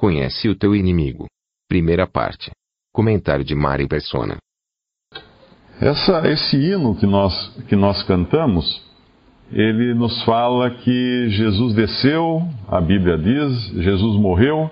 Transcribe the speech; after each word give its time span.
Conhece 0.00 0.48
o 0.48 0.54
teu 0.54 0.74
inimigo. 0.74 1.26
Primeira 1.68 2.06
parte. 2.06 2.50
Comentário 2.90 3.44
de 3.44 3.54
Mari 3.54 3.86
Persona. 3.86 4.38
Essa, 5.78 6.26
esse 6.26 6.56
hino 6.56 6.96
que 6.96 7.04
nós, 7.04 7.34
que 7.68 7.76
nós 7.76 8.02
cantamos, 8.04 8.82
ele 9.52 9.92
nos 9.92 10.22
fala 10.22 10.70
que 10.70 11.28
Jesus 11.28 11.74
desceu, 11.74 12.40
a 12.66 12.80
Bíblia 12.80 13.18
diz, 13.18 13.84
Jesus 13.84 14.18
morreu, 14.18 14.70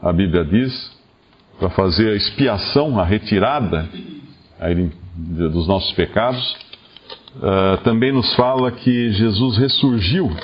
a 0.00 0.10
Bíblia 0.10 0.42
diz, 0.42 0.72
para 1.58 1.68
fazer 1.68 2.12
a 2.12 2.16
expiação, 2.16 2.98
a 2.98 3.04
retirada 3.04 3.86
dos 5.52 5.68
nossos 5.68 5.92
pecados. 5.92 6.56
Uh, 7.36 7.76
também 7.84 8.10
nos 8.10 8.34
fala 8.34 8.72
que 8.72 9.10
Jesus 9.10 9.58
ressurgiu, 9.58 10.34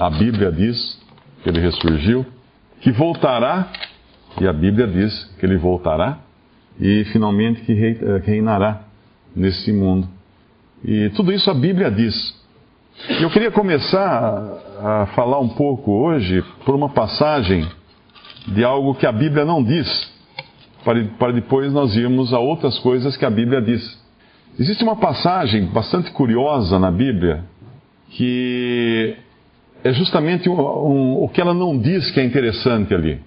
a 0.00 0.10
Bíblia 0.10 0.50
diz 0.50 1.00
que 1.44 1.48
ele 1.48 1.60
ressurgiu, 1.60 2.26
que 2.82 2.90
voltará, 2.92 3.68
e 4.40 4.46
a 4.46 4.52
Bíblia 4.52 4.86
diz 4.86 5.24
que 5.38 5.46
ele 5.46 5.56
voltará, 5.56 6.18
e 6.80 7.04
finalmente 7.06 7.62
que 7.62 7.72
reinará 8.24 8.82
nesse 9.34 9.72
mundo. 9.72 10.08
E 10.84 11.10
tudo 11.10 11.32
isso 11.32 11.48
a 11.48 11.54
Bíblia 11.54 11.90
diz. 11.90 12.34
Eu 13.20 13.30
queria 13.30 13.52
começar 13.52 14.58
a 14.82 15.06
falar 15.14 15.38
um 15.38 15.48
pouco 15.48 15.92
hoje 15.92 16.42
por 16.64 16.74
uma 16.74 16.88
passagem 16.88 17.66
de 18.48 18.64
algo 18.64 18.94
que 18.96 19.06
a 19.06 19.12
Bíblia 19.12 19.44
não 19.44 19.62
diz, 19.62 20.12
para 21.18 21.32
depois 21.32 21.72
nós 21.72 21.94
irmos 21.94 22.34
a 22.34 22.40
outras 22.40 22.78
coisas 22.80 23.16
que 23.16 23.24
a 23.24 23.30
Bíblia 23.30 23.62
diz. 23.62 24.02
Existe 24.58 24.82
uma 24.82 24.96
passagem 24.96 25.66
bastante 25.66 26.10
curiosa 26.10 26.78
na 26.80 26.90
Bíblia 26.90 27.44
que 28.10 29.16
é 29.84 29.92
justamente 29.92 30.48
um, 30.48 30.60
um, 30.60 31.22
o 31.24 31.28
que 31.28 31.40
ela 31.40 31.54
não 31.54 31.78
diz 31.78 32.10
que 32.10 32.20
é 32.20 32.24
interessante 32.24 32.94
ali. 32.94 33.20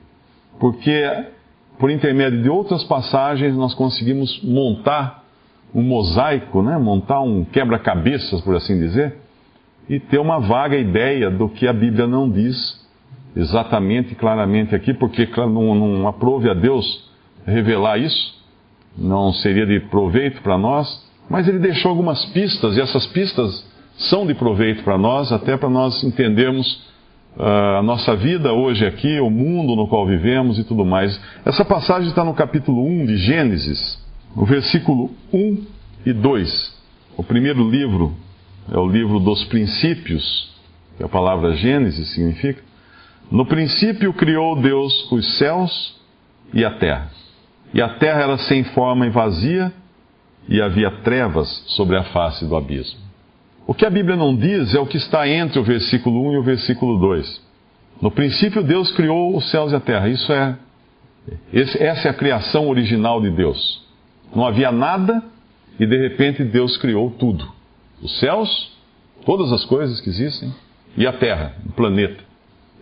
Porque 0.60 1.26
por 1.78 1.92
intermédio 1.92 2.42
de 2.42 2.50
outras 2.50 2.84
passagens 2.84 3.56
nós 3.56 3.74
conseguimos 3.74 4.42
montar 4.44 5.24
um 5.74 5.82
mosaico, 5.82 6.62
né? 6.62 6.78
montar 6.78 7.22
um 7.22 7.44
quebra-cabeças, 7.44 8.42
por 8.42 8.56
assim 8.56 8.80
dizer, 8.80 9.16
e 9.90 10.00
ter 10.00 10.20
uma 10.20 10.40
vaga 10.40 10.78
ideia 10.78 11.30
do 11.30 11.50
que 11.50 11.68
a 11.68 11.74
Bíblia 11.74 12.08
não 12.08 12.30
diz 12.30 12.84
exatamente 13.36 14.14
e 14.14 14.16
claramente 14.16 14.74
aqui, 14.74 14.94
porque 14.94 15.30
não, 15.36 15.76
não 15.76 16.08
aprove 16.08 16.50
a 16.50 16.54
Deus 16.54 17.12
revelar 17.46 17.98
isso, 17.98 18.34
não 18.98 19.34
seria 19.34 19.66
de 19.66 19.82
proveito 19.82 20.42
para 20.42 20.58
nós, 20.58 21.06
mas 21.30 21.48
ele 21.48 21.60
deixou 21.60 21.90
algumas 21.90 22.24
pistas, 22.26 22.78
e 22.78 22.82
essas 22.82 23.06
pistas 23.08 23.66
são 23.98 24.26
de 24.26 24.34
proveito 24.34 24.84
para 24.84 24.98
nós, 24.98 25.32
até 25.32 25.56
para 25.58 25.70
nós 25.70 26.04
entendermos 26.04 26.84
uh, 27.38 27.80
a 27.80 27.84
nossa 27.84 28.16
vida 28.16 28.52
hoje 28.52 28.86
aqui, 28.86 29.20
o 29.20 29.30
mundo 29.30 29.76
no 29.76 29.88
qual 29.88 30.06
vivemos 30.06 30.60
e 30.60 30.64
tudo 30.64 30.86
mais. 30.86 31.20
Essa 31.46 31.64
passagem 31.64 32.10
está 32.10 32.24
no 32.24 32.34
capítulo 32.34 32.86
1 32.86 33.06
de 33.06 33.18
Gênesis, 33.18 34.04
no 34.36 34.46
versículo 34.46 35.12
1 35.34 35.64
e 36.06 36.14
2. 36.14 36.76
O 37.18 37.24
primeiro 37.24 37.70
livro 37.70 38.14
é 38.72 38.78
o 38.78 38.88
livro 38.88 39.20
dos 39.20 39.46
princípios, 39.46 40.54
que 40.98 41.04
a 41.04 41.10
palavra 41.10 41.56
Gênesis 41.56 42.14
significa. 42.14 42.62
No 43.32 43.46
princípio 43.46 44.14
criou 44.14 44.56
Deus 44.62 45.12
os 45.12 45.38
céus 45.38 45.96
e 46.54 46.64
a 46.66 46.72
terra. 46.72 47.10
E 47.74 47.82
a 47.82 47.90
terra 47.90 48.22
era 48.22 48.38
sem 48.38 48.64
forma 48.64 49.08
e 49.08 49.10
vazia, 49.10 49.74
e 50.48 50.62
havia 50.62 50.92
trevas 50.92 51.64
sobre 51.68 51.98
a 51.98 52.04
face 52.04 52.46
do 52.46 52.56
abismo. 52.56 53.05
O 53.68 53.74
que 53.74 53.86
a 53.86 53.90
Bíblia 53.90 54.16
não 54.16 54.36
diz 54.36 54.76
é 54.76 54.80
o 54.80 54.86
que 54.86 54.98
está 54.98 55.28
entre 55.28 55.60
o 55.60 55.64
versículo 55.64 56.30
1 56.30 56.34
e 56.34 56.38
o 56.38 56.44
versículo 56.44 57.00
2. 57.00 57.42
No 58.02 58.12
princípio, 58.12 58.64
Deus 58.64 58.92
criou 58.92 59.36
os 59.36 59.50
céus 59.50 59.72
e 59.72 59.76
a 59.76 59.80
terra. 59.80 60.08
Isso 60.08 60.32
é. 60.32 60.56
essa 61.54 62.08
é 62.08 62.12
a 62.12 62.14
criação 62.14 62.68
original 62.68 63.22
de 63.22 63.32
Deus. 63.32 63.84
Não 64.36 64.46
havia 64.46 64.72
nada 64.72 65.24
e 65.80 65.86
de 65.86 65.98
repente 65.98 66.44
Deus 66.44 66.78
criou 66.78 67.10
tudo: 67.12 67.48
os 68.02 68.20
céus, 68.20 68.72
todas 69.26 69.52
as 69.52 69.66
coisas 69.66 70.00
que 70.02 70.10
existem, 70.10 70.54
e 70.98 71.08
a 71.08 71.14
terra, 71.14 71.54
o 71.66 71.72
planeta. 71.72 72.24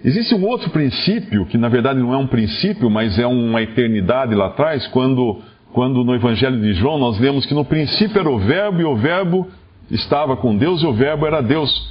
Existe 0.04 0.36
um 0.36 0.46
outro 0.46 0.70
princípio, 0.70 1.46
que 1.46 1.58
na 1.58 1.70
verdade 1.70 2.00
não 2.00 2.14
é 2.14 2.18
um 2.18 2.28
princípio, 2.28 2.90
mas 2.90 3.18
é 3.18 3.26
uma 3.26 3.62
eternidade 3.62 4.36
lá 4.36 4.48
atrás, 4.48 4.86
quando, 4.88 5.42
quando 5.72 6.04
no 6.04 6.14
Evangelho 6.14 6.60
de 6.60 6.74
João 6.74 7.00
nós 7.00 7.18
lemos 7.20 7.46
que 7.46 7.54
no 7.54 7.64
princípio 7.64 8.20
era 8.20 8.30
o 8.30 8.38
Verbo 8.38 8.82
e 8.82 8.84
o 8.84 8.96
Verbo 8.98 9.48
estava 9.94 10.36
com 10.36 10.58
Deus 10.58 10.82
e 10.82 10.86
o 10.86 10.94
Verbo 10.94 11.26
era 11.26 11.42
Deus, 11.42 11.90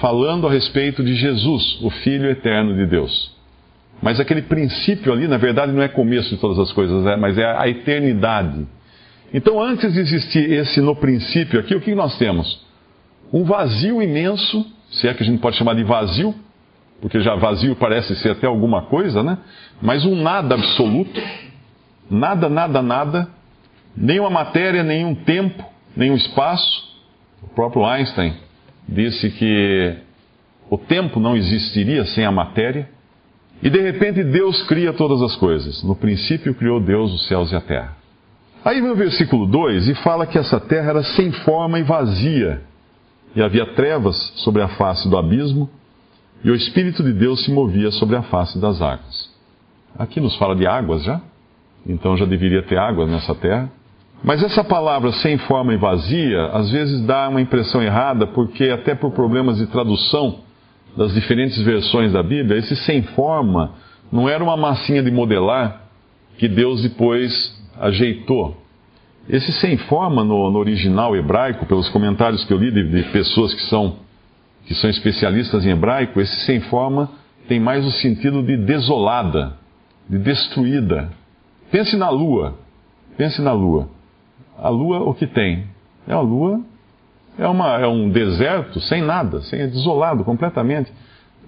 falando 0.00 0.46
a 0.46 0.50
respeito 0.50 1.02
de 1.02 1.14
Jesus, 1.14 1.80
o 1.82 1.90
Filho 1.90 2.30
eterno 2.30 2.74
de 2.74 2.86
Deus. 2.86 3.34
Mas 4.00 4.18
aquele 4.18 4.42
princípio 4.42 5.12
ali, 5.12 5.28
na 5.28 5.36
verdade, 5.36 5.72
não 5.72 5.82
é 5.82 5.88
começo 5.88 6.30
de 6.30 6.40
todas 6.40 6.58
as 6.58 6.72
coisas, 6.72 7.04
é, 7.06 7.16
mas 7.16 7.36
é 7.36 7.44
a 7.44 7.68
eternidade. 7.68 8.66
Então, 9.32 9.62
antes 9.62 9.92
de 9.92 10.00
existir 10.00 10.50
esse 10.50 10.80
no 10.80 10.96
princípio 10.96 11.60
aqui, 11.60 11.74
o 11.74 11.80
que 11.80 11.94
nós 11.94 12.16
temos? 12.18 12.64
Um 13.32 13.44
vazio 13.44 14.02
imenso, 14.02 14.66
se 14.90 15.06
é 15.06 15.14
que 15.14 15.22
a 15.22 15.26
gente 15.26 15.40
pode 15.40 15.56
chamar 15.56 15.74
de 15.74 15.84
vazio, 15.84 16.34
porque 17.00 17.20
já 17.20 17.34
vazio 17.36 17.76
parece 17.76 18.14
ser 18.16 18.30
até 18.30 18.46
alguma 18.46 18.82
coisa, 18.82 19.22
né? 19.22 19.38
Mas 19.80 20.04
um 20.04 20.14
nada 20.14 20.54
absoluto, 20.54 21.20
nada, 22.10 22.48
nada, 22.48 22.82
nada, 22.82 23.28
nenhuma 23.96 24.30
matéria, 24.30 24.82
nenhum 24.82 25.14
tempo, 25.14 25.64
nenhum 25.96 26.16
espaço. 26.16 26.89
O 27.42 27.48
próprio 27.48 27.84
Einstein 27.84 28.34
disse 28.88 29.30
que 29.30 29.96
o 30.68 30.78
tempo 30.78 31.18
não 31.18 31.36
existiria 31.36 32.04
sem 32.06 32.24
a 32.24 32.30
matéria. 32.30 32.88
E 33.62 33.68
de 33.68 33.80
repente 33.80 34.22
Deus 34.24 34.62
cria 34.62 34.92
todas 34.92 35.20
as 35.20 35.36
coisas. 35.36 35.82
No 35.82 35.94
princípio 35.94 36.54
criou 36.54 36.80
Deus 36.80 37.12
os 37.12 37.28
céus 37.28 37.52
e 37.52 37.56
a 37.56 37.60
terra. 37.60 37.96
Aí 38.64 38.80
vem 38.80 38.90
o 38.90 38.96
versículo 38.96 39.46
2 39.46 39.88
e 39.88 39.94
fala 39.96 40.26
que 40.26 40.38
essa 40.38 40.60
terra 40.60 40.90
era 40.90 41.02
sem 41.02 41.32
forma 41.32 41.78
e 41.78 41.82
vazia, 41.82 42.62
e 43.34 43.42
havia 43.42 43.66
trevas 43.74 44.16
sobre 44.36 44.60
a 44.60 44.68
face 44.68 45.08
do 45.08 45.16
abismo, 45.16 45.68
e 46.44 46.50
o 46.50 46.54
Espírito 46.54 47.02
de 47.02 47.12
Deus 47.12 47.44
se 47.44 47.50
movia 47.50 47.90
sobre 47.90 48.16
a 48.16 48.22
face 48.22 48.58
das 48.58 48.82
águas. 48.82 49.30
Aqui 49.98 50.20
nos 50.20 50.36
fala 50.36 50.54
de 50.54 50.66
águas 50.66 51.02
já, 51.04 51.20
então 51.86 52.16
já 52.16 52.26
deveria 52.26 52.62
ter 52.62 52.78
águas 52.78 53.08
nessa 53.08 53.34
terra. 53.34 53.70
Mas 54.22 54.42
essa 54.42 54.62
palavra 54.62 55.12
sem 55.12 55.38
forma 55.38 55.72
e 55.72 55.78
vazia, 55.78 56.46
às 56.48 56.70
vezes 56.70 57.00
dá 57.02 57.28
uma 57.28 57.40
impressão 57.40 57.82
errada, 57.82 58.26
porque 58.26 58.64
até 58.64 58.94
por 58.94 59.12
problemas 59.12 59.56
de 59.56 59.66
tradução 59.66 60.40
das 60.96 61.14
diferentes 61.14 61.60
versões 61.62 62.12
da 62.12 62.22
Bíblia, 62.22 62.58
esse 62.58 62.76
sem 62.76 63.02
forma 63.02 63.72
não 64.12 64.28
era 64.28 64.42
uma 64.42 64.56
massinha 64.56 65.02
de 65.02 65.10
modelar 65.10 65.82
que 66.36 66.48
Deus 66.48 66.82
depois 66.82 67.58
ajeitou. 67.80 68.56
Esse 69.28 69.52
sem 69.52 69.76
forma 69.76 70.22
no, 70.22 70.50
no 70.50 70.58
original 70.58 71.16
hebraico, 71.16 71.64
pelos 71.64 71.88
comentários 71.88 72.44
que 72.44 72.52
eu 72.52 72.58
li 72.58 72.70
de, 72.70 72.82
de, 72.90 73.02
pessoas 73.10 73.54
que 73.54 73.62
são, 73.62 73.96
que 74.66 74.74
são 74.74 74.90
especialistas 74.90 75.64
em 75.64 75.70
hebraico, 75.70 76.20
esse 76.20 76.40
sem 76.44 76.60
forma 76.60 77.08
tem 77.48 77.58
mais 77.58 77.86
o 77.86 77.90
sentido 77.90 78.42
de 78.42 78.56
desolada, 78.56 79.54
de 80.08 80.18
destruída. 80.18 81.10
Pense 81.70 81.96
na 81.96 82.10
lua. 82.10 82.58
Pense 83.16 83.40
na 83.40 83.52
lua. 83.52 83.88
A 84.60 84.68
lua, 84.68 85.00
o 85.00 85.14
que 85.14 85.26
tem? 85.26 85.64
É 86.06 86.12
a 86.12 86.20
lua, 86.20 86.60
é, 87.38 87.46
uma, 87.46 87.78
é 87.78 87.86
um 87.86 88.10
deserto 88.10 88.80
sem 88.80 89.02
nada, 89.02 89.40
sem, 89.42 89.60
é 89.60 89.66
desolado 89.66 90.22
completamente. 90.24 90.92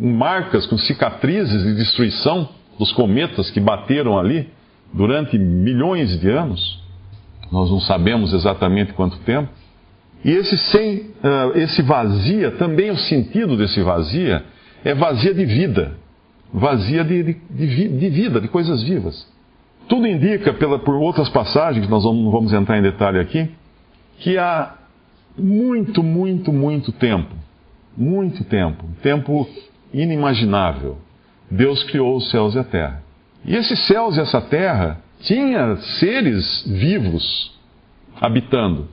Marcas 0.00 0.66
com 0.66 0.78
cicatrizes 0.78 1.62
de 1.62 1.74
destruição 1.74 2.48
dos 2.78 2.90
cometas 2.92 3.50
que 3.50 3.60
bateram 3.60 4.18
ali 4.18 4.48
durante 4.92 5.38
milhões 5.38 6.18
de 6.18 6.30
anos, 6.30 6.82
nós 7.50 7.70
não 7.70 7.80
sabemos 7.80 8.32
exatamente 8.32 8.94
quanto 8.94 9.18
tempo. 9.18 9.48
E 10.24 10.30
esse, 10.30 10.56
sem, 10.56 10.96
uh, 10.96 11.56
esse 11.56 11.82
vazia, 11.82 12.52
também 12.52 12.90
o 12.90 12.96
sentido 12.96 13.56
desse 13.56 13.82
vazia 13.82 14.44
é 14.84 14.94
vazia 14.94 15.34
de 15.34 15.44
vida, 15.44 15.96
vazia 16.52 17.04
de, 17.04 17.22
de, 17.22 17.34
de, 17.50 17.88
de 17.88 18.08
vida, 18.08 18.40
de 18.40 18.48
coisas 18.48 18.82
vivas. 18.82 19.26
Tudo 19.88 20.06
indica, 20.06 20.52
pela, 20.54 20.78
por 20.78 20.94
outras 20.94 21.28
passagens, 21.28 21.88
nós 21.88 22.04
não 22.04 22.30
vamos 22.30 22.52
entrar 22.52 22.78
em 22.78 22.82
detalhe 22.82 23.18
aqui, 23.18 23.50
que 24.18 24.38
há 24.38 24.74
muito, 25.36 26.02
muito, 26.02 26.52
muito 26.52 26.92
tempo, 26.92 27.34
muito 27.96 28.44
tempo, 28.44 28.84
tempo 29.02 29.48
inimaginável, 29.92 30.98
Deus 31.50 31.82
criou 31.84 32.16
os 32.16 32.30
céus 32.30 32.54
e 32.54 32.58
a 32.58 32.64
terra. 32.64 33.02
E 33.44 33.54
esses 33.54 33.86
céus 33.86 34.16
e 34.16 34.20
essa 34.20 34.40
terra 34.40 35.00
tinha 35.20 35.76
seres 35.76 36.64
vivos 36.66 37.52
habitando. 38.20 38.88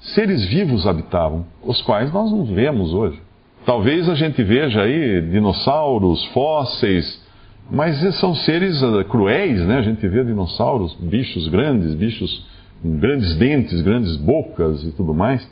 Seres 0.00 0.44
vivos 0.44 0.86
habitavam, 0.86 1.44
os 1.62 1.82
quais 1.82 2.12
nós 2.12 2.30
não 2.30 2.44
vemos 2.44 2.92
hoje. 2.92 3.20
Talvez 3.66 4.08
a 4.08 4.14
gente 4.14 4.42
veja 4.42 4.82
aí 4.82 5.20
dinossauros, 5.22 6.24
fósseis, 6.26 7.20
mas 7.70 7.98
são 8.16 8.34
seres 8.34 8.82
ah, 8.82 9.04
cruéis, 9.04 9.60
né? 9.66 9.78
A 9.78 9.82
gente 9.82 10.06
vê 10.08 10.24
dinossauros, 10.24 10.94
bichos 10.94 11.48
grandes, 11.48 11.94
bichos 11.94 12.46
com 12.82 12.98
grandes 12.98 13.36
dentes, 13.36 13.82
grandes 13.82 14.16
bocas 14.16 14.82
e 14.84 14.92
tudo 14.92 15.12
mais, 15.12 15.48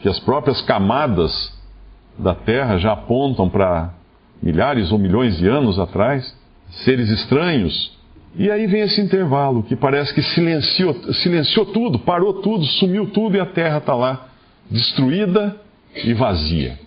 que 0.00 0.08
as 0.08 0.18
próprias 0.20 0.60
camadas 0.62 1.52
da 2.18 2.34
Terra 2.34 2.78
já 2.78 2.92
apontam 2.92 3.48
para 3.48 3.94
milhares 4.42 4.92
ou 4.92 4.98
milhões 4.98 5.38
de 5.38 5.48
anos 5.48 5.78
atrás, 5.78 6.36
seres 6.84 7.08
estranhos. 7.08 7.94
E 8.36 8.50
aí 8.50 8.66
vem 8.66 8.82
esse 8.82 9.00
intervalo 9.00 9.62
que 9.62 9.76
parece 9.76 10.12
que 10.12 10.22
silenciou, 10.22 10.94
silenciou 11.14 11.66
tudo, 11.66 12.00
parou 12.00 12.34
tudo, 12.34 12.64
sumiu 12.64 13.06
tudo 13.06 13.36
e 13.36 13.40
a 13.40 13.46
Terra 13.46 13.78
está 13.78 13.94
lá, 13.94 14.26
destruída 14.70 15.56
e 16.04 16.12
vazia. 16.12 16.78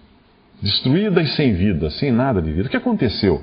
Destruída 0.62 1.22
e 1.22 1.28
sem 1.28 1.54
vida, 1.54 1.90
sem 1.92 2.12
nada 2.12 2.42
de 2.42 2.52
vida. 2.52 2.68
O 2.68 2.70
que 2.70 2.78
aconteceu? 2.78 3.42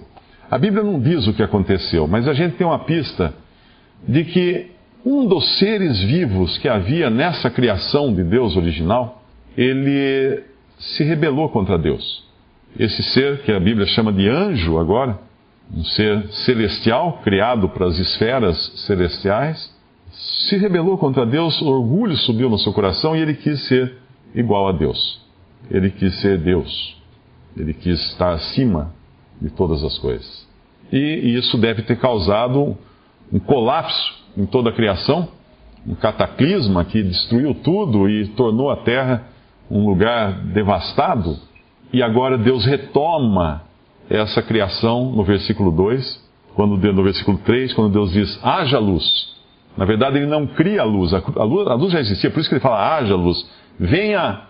A 0.55 0.59
Bíblia 0.59 0.85
não 0.85 1.01
diz 1.01 1.27
o 1.27 1.35
que 1.35 1.43
aconteceu, 1.43 2.07
mas 2.07 2.29
a 2.29 2.33
gente 2.33 2.55
tem 2.55 2.65
uma 2.65 2.79
pista 2.79 3.35
de 4.07 4.23
que 4.23 4.71
um 5.05 5.27
dos 5.27 5.59
seres 5.59 6.01
vivos 6.01 6.57
que 6.59 6.69
havia 6.69 7.11
nessa 7.11 7.51
criação 7.51 8.15
de 8.15 8.23
Deus 8.23 8.57
original, 8.57 9.21
ele 9.59 10.45
se 10.79 11.03
rebelou 11.03 11.49
contra 11.49 11.77
Deus. 11.77 12.25
Esse 12.79 13.03
ser 13.03 13.43
que 13.43 13.51
a 13.51 13.59
Bíblia 13.59 13.85
chama 13.85 14.13
de 14.13 14.29
anjo 14.29 14.79
agora, 14.79 15.19
um 15.75 15.83
ser 15.83 16.25
celestial, 16.45 17.21
criado 17.25 17.69
para 17.71 17.87
as 17.87 17.99
esferas 17.99 18.57
celestiais, 18.87 19.75
se 20.13 20.57
rebelou 20.57 20.97
contra 20.97 21.27
Deus, 21.27 21.61
o 21.63 21.67
orgulho 21.67 22.17
subiu 22.17 22.49
no 22.49 22.61
seu 22.61 22.73
coração 22.73 23.17
e 23.17 23.21
ele 23.21 23.35
quis 23.35 23.61
ser 23.67 23.95
igual 24.33 24.69
a 24.69 24.73
Deus. 24.73 25.21
Ele 25.69 25.91
quis 25.91 26.15
ser 26.21 26.39
Deus. 26.39 26.97
Ele 27.57 27.75
quis 27.75 27.99
estar 28.13 28.35
acima 28.35 28.93
de 29.41 29.51
todas 29.51 29.83
as 29.83 29.99
coisas. 29.99 30.47
E 30.93 31.37
isso 31.37 31.59
deve 31.59 31.83
ter 31.83 31.97
causado 31.97 32.77
um 33.33 33.39
colapso 33.39 34.15
em 34.37 34.47
toda 34.47 34.71
a 34.71 34.73
criação, 34.73 35.29
um 35.87 35.95
cataclisma 35.95 36.85
que 36.85 37.03
destruiu 37.03 37.55
tudo 37.55 38.09
e 38.09 38.29
tornou 38.29 38.71
a 38.71 38.77
terra 38.77 39.25
um 39.71 39.87
lugar 39.87 40.33
devastado. 40.47 41.37
E 41.93 42.03
agora 42.03 42.37
Deus 42.37 42.65
retoma 42.65 43.63
essa 44.09 44.43
criação 44.43 45.13
no 45.13 45.25
versículo 45.25 45.71
2, 45.71 46.25
quando 46.55 46.77
no 46.77 47.03
versículo 47.03 47.39
3, 47.39 47.73
quando 47.73 47.93
Deus 47.93 48.13
diz: 48.13 48.39
haja 48.43 48.79
luz. 48.79 49.35
Na 49.77 49.85
verdade, 49.85 50.19
ele 50.19 50.27
não 50.27 50.47
cria 50.47 50.83
a 50.83 50.85
luz, 50.85 51.13
a 51.13 51.45
luz, 51.45 51.67
a 51.67 51.75
luz 51.75 51.93
já 51.93 52.01
existia, 52.01 52.31
por 52.31 52.41
isso 52.41 52.49
que 52.49 52.55
ele 52.55 52.63
fala: 52.63 52.97
haja 52.97 53.15
luz. 53.15 53.45
Venha 53.79 54.43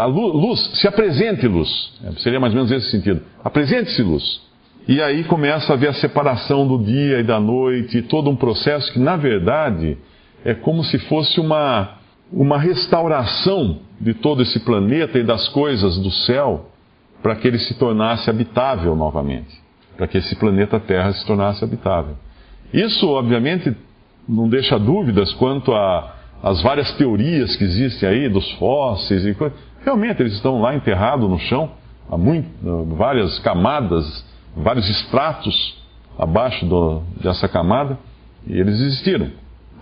a 0.00 0.06
luz, 0.06 0.70
se 0.74 0.88
apresente 0.88 1.46
luz. 1.46 1.68
É, 2.04 2.12
seria 2.20 2.40
mais 2.40 2.52
ou 2.52 2.56
menos 2.56 2.72
esse 2.72 2.90
sentido. 2.90 3.22
Apresente-se 3.42 4.02
luz. 4.02 4.42
E 4.86 5.00
aí 5.00 5.24
começa 5.24 5.72
a 5.72 5.76
haver 5.76 5.88
a 5.88 5.94
separação 5.94 6.66
do 6.66 6.78
dia 6.82 7.20
e 7.20 7.22
da 7.22 7.40
noite, 7.40 8.02
todo 8.02 8.28
um 8.28 8.36
processo 8.36 8.92
que, 8.92 8.98
na 8.98 9.16
verdade, 9.16 9.96
é 10.44 10.52
como 10.52 10.84
se 10.84 10.98
fosse 10.98 11.40
uma, 11.40 11.94
uma 12.30 12.58
restauração 12.58 13.78
de 13.98 14.12
todo 14.12 14.42
esse 14.42 14.60
planeta 14.60 15.18
e 15.18 15.22
das 15.22 15.48
coisas 15.48 15.96
do 15.98 16.10
céu 16.10 16.66
para 17.22 17.34
que 17.36 17.48
ele 17.48 17.58
se 17.58 17.74
tornasse 17.78 18.28
habitável 18.28 18.94
novamente, 18.94 19.58
para 19.96 20.06
que 20.06 20.18
esse 20.18 20.36
planeta 20.36 20.78
Terra 20.78 21.12
se 21.12 21.24
tornasse 21.26 21.64
habitável. 21.64 22.16
Isso, 22.70 23.08
obviamente, 23.08 23.74
não 24.28 24.48
deixa 24.48 24.78
dúvidas 24.78 25.32
quanto 25.32 25.72
às 26.44 26.62
várias 26.62 26.92
teorias 26.92 27.56
que 27.56 27.64
existem 27.64 28.08
aí 28.08 28.28
dos 28.28 28.48
fósseis 28.52 29.24
e 29.24 29.36
Realmente, 29.84 30.22
eles 30.22 30.34
estão 30.34 30.60
lá 30.60 30.74
enterrados 30.74 31.28
no 31.28 31.38
chão, 31.38 31.70
há 32.10 32.16
muito, 32.16 32.48
várias 32.96 33.38
camadas 33.40 34.24
vários 34.56 34.88
estratos 34.88 35.82
abaixo 36.18 36.64
do, 36.66 37.02
dessa 37.20 37.48
camada, 37.48 37.98
e 38.46 38.58
eles 38.58 38.80
existiram. 38.80 39.28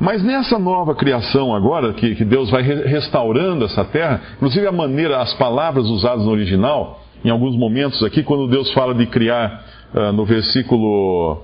Mas 0.00 0.22
nessa 0.22 0.58
nova 0.58 0.94
criação 0.94 1.54
agora, 1.54 1.92
que, 1.92 2.14
que 2.14 2.24
Deus 2.24 2.50
vai 2.50 2.62
re 2.62 2.74
restaurando 2.86 3.64
essa 3.64 3.84
terra, 3.84 4.20
inclusive 4.36 4.66
a 4.66 4.72
maneira, 4.72 5.20
as 5.20 5.34
palavras 5.34 5.86
usadas 5.86 6.24
no 6.24 6.30
original, 6.30 7.00
em 7.24 7.30
alguns 7.30 7.56
momentos 7.56 8.02
aqui, 8.02 8.22
quando 8.22 8.48
Deus 8.48 8.72
fala 8.72 8.94
de 8.94 9.06
criar, 9.06 9.62
uh, 9.94 10.12
no 10.12 10.24
versículo 10.24 11.42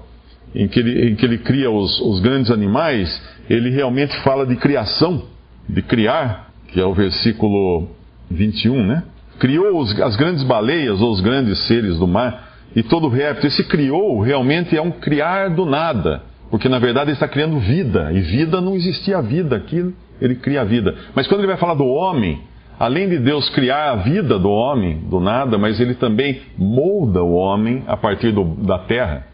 em 0.55 0.67
que 0.67 0.81
ele, 0.81 1.11
em 1.11 1.15
que 1.15 1.27
ele 1.27 1.39
cria 1.39 1.71
os, 1.71 2.01
os 2.01 2.21
grandes 2.21 2.51
animais, 2.51 3.23
ele 3.49 3.71
realmente 3.71 4.17
fala 4.23 4.47
de 4.47 4.57
criação, 4.57 5.23
de 5.69 5.83
criar, 5.83 6.51
que 6.69 6.81
é 6.81 6.85
o 6.85 6.93
versículo 6.93 7.89
21, 8.31 8.87
né? 8.87 9.03
Criou 9.39 9.79
os, 9.79 9.99
as 10.01 10.17
grandes 10.17 10.43
baleias 10.43 11.01
ou 11.01 11.13
os 11.13 11.21
grandes 11.21 11.67
seres 11.67 11.97
do 11.97 12.07
mar 12.07 12.49
e 12.75 12.83
todo 12.83 13.09
réptil. 13.09 13.49
Esse 13.49 13.65
criou 13.65 14.21
realmente 14.21 14.77
é 14.77 14.83
um 14.83 14.91
criar 14.91 15.49
do 15.51 15.65
nada, 15.65 16.23
porque 16.51 16.69
na 16.69 16.79
verdade 16.79 17.11
ele 17.11 17.17
está 17.17 17.29
criando 17.29 17.59
vida, 17.59 18.13
e 18.13 18.21
vida 18.21 18.61
não 18.61 18.75
existia 18.75 19.23
vida 19.23 19.57
aqui, 19.57 19.95
ele 20.21 20.35
cria 20.35 20.65
vida. 20.65 20.95
Mas 21.15 21.27
quando 21.27 21.41
ele 21.41 21.49
vai 21.49 21.57
falar 21.57 21.75
do 21.75 21.87
homem, 21.87 22.41
além 22.79 23.09
de 23.09 23.19
Deus 23.19 23.49
criar 23.51 23.93
a 23.93 23.97
vida 23.97 24.39
do 24.39 24.51
homem 24.51 24.99
do 25.09 25.21
nada, 25.21 25.57
mas 25.57 25.81
ele 25.81 25.95
também 25.95 26.43
molda 26.57 27.23
o 27.23 27.35
homem 27.35 27.85
a 27.87 27.97
partir 27.97 28.33
do, 28.33 28.45
da 28.45 28.79
terra. 28.79 29.27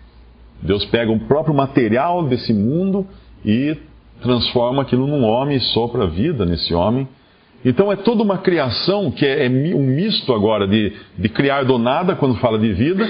Deus 0.63 0.85
pega 0.87 1.11
o 1.11 1.21
próprio 1.21 1.55
material 1.55 2.27
desse 2.27 2.53
mundo 2.53 3.07
e 3.45 3.77
transforma 4.23 4.83
aquilo 4.83 5.07
num 5.07 5.25
homem 5.25 5.57
e 5.57 5.61
sopra 5.61 6.07
vida 6.07 6.45
nesse 6.45 6.75
homem 6.75 7.09
então 7.65 7.91
é 7.91 7.97
toda 7.97 8.23
uma 8.23 8.39
criação 8.39 9.11
que 9.11 9.25
é, 9.25 9.47
é 9.47 9.49
um 9.49 9.83
misto 9.83 10.35
agora 10.35 10.69
de, 10.69 10.93
de 11.17 11.29
criar 11.31 11.65
do 11.65 11.79
nada, 11.79 12.15
quando 12.15 12.37
fala 12.37 12.59
de 12.59 12.73
vida, 12.75 13.09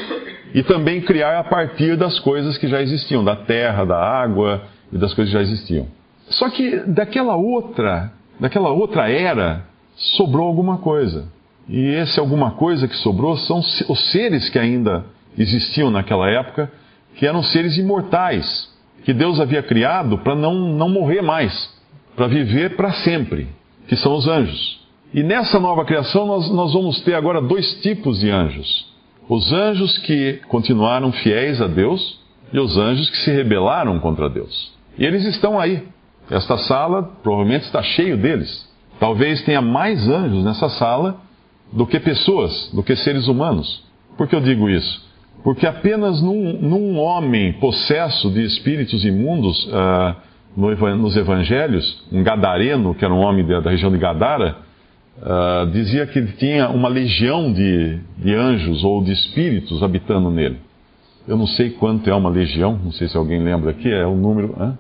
e 0.55 0.63
também 0.63 1.01
criar 1.01 1.41
a 1.41 1.45
partir 1.45 1.97
das 1.97 2.21
coisas 2.21 2.57
que 2.57 2.69
já 2.69 2.81
existiam, 2.81 3.25
da 3.25 3.35
terra, 3.35 3.85
da 3.85 3.99
água 3.99 4.63
e 4.93 4.97
das 4.97 5.13
coisas 5.13 5.33
que 5.33 5.39
já 5.39 5.43
existiam. 5.43 5.89
Só 6.29 6.49
que 6.49 6.77
daquela 6.87 7.35
outra, 7.35 8.13
daquela 8.39 8.71
outra 8.71 9.11
era, 9.11 9.65
sobrou 9.97 10.47
alguma 10.47 10.79
coisa. 10.79 11.27
E 11.69 11.87
esse 11.87 12.21
alguma 12.21 12.53
coisa 12.53 12.87
que 12.87 12.95
sobrou 12.97 13.37
são 13.39 13.59
os 13.59 14.13
seres 14.13 14.49
que 14.49 14.59
ainda 14.59 15.05
existiam 15.37 15.91
naquela 15.91 16.31
época, 16.31 16.71
que 17.17 17.27
eram 17.27 17.43
seres 17.43 17.77
imortais, 17.77 18.73
que 19.05 19.13
Deus 19.13 19.39
havia 19.39 19.63
criado 19.63 20.19
para 20.19 20.35
não, 20.35 20.55
não 20.55 20.89
morrer 20.89 21.23
mais, 21.23 21.53
para 22.17 22.27
viver 22.27 22.77
para 22.77 22.93
sempre 22.93 23.49
que 23.87 23.97
são 23.97 24.15
os 24.15 24.27
anjos. 24.27 24.81
E 25.13 25.23
nessa 25.23 25.61
nova 25.61 25.85
criação 25.85 26.27
nós, 26.27 26.51
nós 26.51 26.73
vamos 26.73 27.01
ter 27.03 27.15
agora 27.15 27.41
dois 27.41 27.81
tipos 27.83 28.21
de 28.21 28.31
anjos: 28.31 28.87
os 29.29 29.53
anjos 29.53 29.99
que 29.99 30.41
continuaram 30.49 31.13
fiéis 31.13 31.61
a 31.61 31.67
Deus 31.67 32.21
e 32.53 32.59
os 32.59 32.77
anjos 32.77 33.09
que 33.11 33.19
se 33.19 33.31
rebelaram 33.31 33.99
contra 34.01 34.29
Deus. 34.29 34.73
E 34.99 35.05
eles 35.05 35.25
estão 35.25 35.59
aí. 35.59 35.83
Esta 36.31 36.57
sala 36.57 37.03
provavelmente 37.23 37.65
está 37.65 37.83
cheio 37.83 38.17
deles. 38.17 38.69
Talvez 38.99 39.43
tenha 39.43 39.61
mais 39.61 40.09
anjos 40.09 40.45
nessa 40.45 40.69
sala 40.71 41.21
do 41.73 41.87
que 41.87 42.01
pessoas, 42.01 42.71
do 42.73 42.83
que 42.83 42.97
seres 42.97 43.29
humanos. 43.29 43.83
Por 44.17 44.29
que 44.29 44.35
eu 44.35 44.41
digo 44.41 44.71
isso? 44.71 45.05
Porque 45.45 45.67
apenas 45.67 46.23
num, 46.23 46.59
num 46.59 46.99
homem 46.99 47.53
possesso 47.53 48.31
de 48.31 48.43
espíritos 48.43 49.05
imundos, 49.05 49.67
uh, 49.67 50.17
nos 50.57 51.17
evangelhos, 51.19 52.03
um 52.11 52.23
gadareno, 52.23 52.95
que 52.95 53.05
era 53.05 53.13
um 53.13 53.19
homem 53.19 53.47
da, 53.47 53.61
região 53.61 53.93
de 53.93 53.99
Gadara, 53.99 54.57
uh, 55.19 55.71
dizia 55.71 56.07
que 56.07 56.19
ele 56.19 56.33
tinha 56.39 56.71
uma 56.71 56.89
legião 56.89 57.53
de, 57.53 57.99
de 58.17 58.35
anjos 58.35 58.83
ou 58.83 59.05
de 59.05 59.13
espíritos 59.13 59.83
habitando 59.83 60.31
nele. 60.31 60.57
Eu 61.29 61.37
não 61.37 61.47
sei 61.47 61.71
quanto 61.71 62.09
é 62.09 62.15
uma 62.15 62.31
legião, 62.31 62.81
não 62.83 62.93
sei 62.93 63.07
se 63.09 63.17
alguém 63.17 63.43
lembra 63.43 63.73
aqui, 63.73 63.93
é 63.93 64.07
um 64.07 64.17
número. 64.17 64.55
Hã? 64.59 64.79